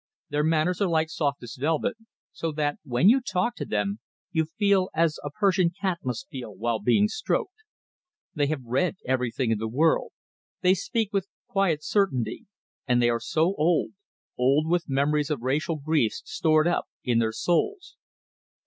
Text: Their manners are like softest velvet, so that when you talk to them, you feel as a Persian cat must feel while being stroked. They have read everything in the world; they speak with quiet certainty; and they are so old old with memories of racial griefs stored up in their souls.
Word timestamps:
Their 0.31 0.43
manners 0.43 0.81
are 0.81 0.87
like 0.87 1.11
softest 1.11 1.59
velvet, 1.59 1.95
so 2.31 2.51
that 2.53 2.79
when 2.83 3.07
you 3.07 3.21
talk 3.21 3.55
to 3.57 3.65
them, 3.65 3.99
you 4.31 4.45
feel 4.45 4.89
as 4.95 5.19
a 5.23 5.29
Persian 5.29 5.69
cat 5.69 5.99
must 6.03 6.27
feel 6.27 6.55
while 6.55 6.79
being 6.79 7.07
stroked. 7.07 7.53
They 8.33 8.47
have 8.47 8.63
read 8.63 8.95
everything 9.05 9.51
in 9.51 9.59
the 9.59 9.67
world; 9.67 10.09
they 10.61 10.73
speak 10.73 11.13
with 11.13 11.27
quiet 11.45 11.83
certainty; 11.83 12.47
and 12.87 12.99
they 12.99 13.11
are 13.11 13.19
so 13.19 13.53
old 13.59 13.91
old 14.39 14.67
with 14.67 14.89
memories 14.89 15.29
of 15.29 15.43
racial 15.43 15.75
griefs 15.75 16.23
stored 16.25 16.67
up 16.67 16.85
in 17.03 17.19
their 17.19 17.31
souls. 17.31 17.95